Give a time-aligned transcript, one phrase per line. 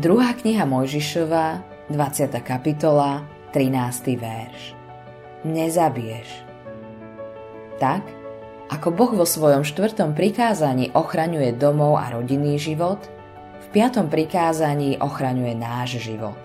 [0.00, 1.60] Druhá kniha Mojžišova,
[1.92, 2.32] 20.
[2.40, 3.20] kapitola,
[3.52, 4.16] 13.
[4.16, 4.72] verš.
[5.44, 6.28] Nezabiješ.
[7.76, 8.00] Tak,
[8.72, 12.96] ako Boh vo svojom štvrtom prikázaní ochraňuje domov a rodinný život,
[13.60, 16.40] v piatom prikázaní ochraňuje náš život.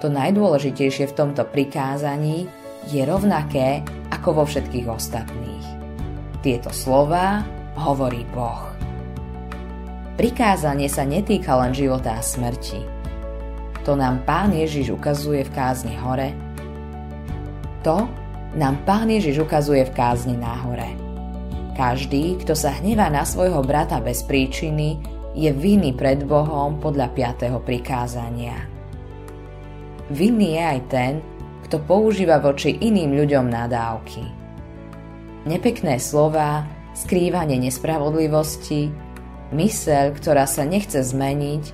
[0.00, 2.48] To najdôležitejšie v tomto prikázaní
[2.88, 3.84] je rovnaké
[4.16, 5.66] ako vo všetkých ostatných.
[6.40, 7.44] Tieto slova
[7.76, 8.89] hovorí Boh.
[10.20, 12.84] Prikázanie sa netýka len života a smrti.
[13.88, 16.36] To nám Pán Ježiš ukazuje v kázni hore.
[17.80, 18.04] To
[18.52, 20.92] nám Pán Ježiš ukazuje v kázni na hore.
[21.72, 25.00] Každý, kto sa hnevá na svojho brata bez príčiny,
[25.32, 27.16] je vinný pred Bohom podľa
[27.48, 27.56] 5.
[27.64, 28.60] prikázania.
[30.12, 31.12] Vinný je aj ten,
[31.64, 34.28] kto používa voči iným ľuďom nadávky.
[35.48, 39.09] Nepekné slova, skrývanie nespravodlivosti,
[39.50, 41.64] mysel, ktorá sa nechce zmeniť,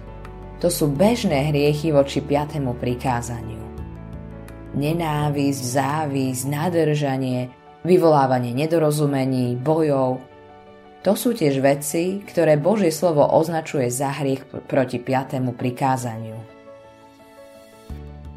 [0.60, 2.64] to sú bežné hriechy voči 5.
[2.80, 3.60] prikázaniu.
[4.76, 7.52] Nenávisť, závisť, nadržanie,
[7.84, 10.20] vyvolávanie nedorozumení, bojov.
[11.04, 16.36] To sú tiež veci, ktoré Božie slovo označuje za hriech proti piatému prikázaniu.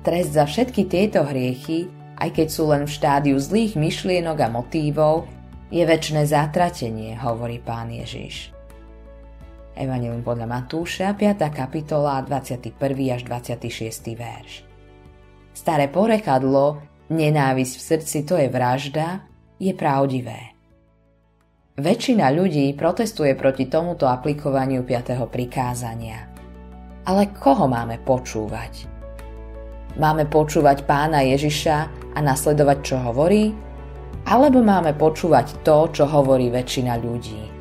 [0.03, 5.27] Trest za všetky tieto hriechy, aj keď sú len v štádiu zlých myšlienok a motívov,
[5.71, 8.58] je väčšie zatratenie, hovorí pán Ježiš.
[9.80, 11.39] Evangelium podľa Matúša, 5.
[11.55, 12.75] kapitola, 21.
[13.16, 14.11] až 26.
[14.11, 14.67] verš.
[15.55, 19.23] Staré porekadlo, nenávisť v srdci to je vražda,
[19.55, 20.52] je pravdivé.
[21.80, 25.16] Väčšina ľudí protestuje proti tomuto aplikovaniu 5.
[25.31, 26.27] prikázania.
[27.08, 28.83] Ale koho máme počúvať?
[29.95, 31.77] Máme počúvať pána Ježiša
[32.16, 33.55] a nasledovať, čo hovorí?
[34.27, 37.58] Alebo máme počúvať to, čo hovorí väčšina ľudí?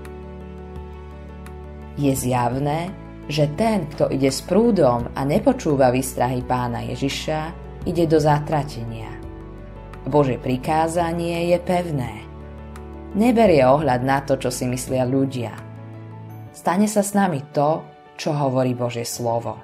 [1.99, 2.95] Je zjavné,
[3.27, 7.41] že ten, kto ide s prúdom a nepočúva výstrahy pána Ježiša,
[7.85, 9.11] ide do zatratenia.
[10.09, 12.25] Bože prikázanie je pevné.
[13.19, 15.53] Neberie ohľad na to, čo si myslia ľudia.
[16.55, 17.85] Stane sa s nami to,
[18.17, 19.59] čo hovorí Božie slovo.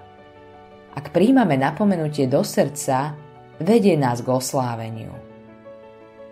[0.95, 3.17] Ak príjmame napomenutie do srdca,
[3.59, 5.11] vedie nás k osláveniu.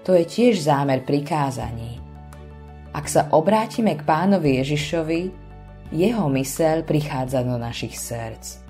[0.03, 1.99] To je tiež zámer prikázaní.
[2.93, 5.21] Ak sa obrátime k pánovi Ježišovi,
[5.93, 8.65] jeho mysel prichádza do našich srdc.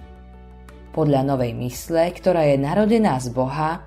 [0.92, 3.86] Podľa novej mysle, ktorá je narodená z Boha,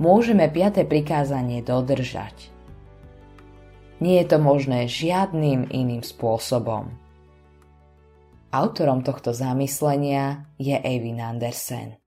[0.00, 2.48] môžeme piaté prikázanie dodržať.
[4.00, 6.94] Nie je to možné žiadnym iným spôsobom.
[8.54, 12.05] Autorom tohto zamyslenia je Eivin Andersen.